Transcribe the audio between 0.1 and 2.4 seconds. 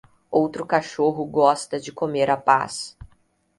Outro cachorro gosta de comer a